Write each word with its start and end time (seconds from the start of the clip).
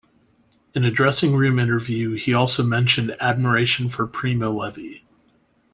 In 0.73 0.83
a 0.83 0.89
dressing 0.89 1.35
room 1.35 1.59
interview, 1.59 2.15
he 2.15 2.33
also 2.33 2.63
mentioned 2.63 3.15
admiration 3.19 3.87
for 3.87 4.07
Primo 4.07 4.49
Levi. 4.51 5.01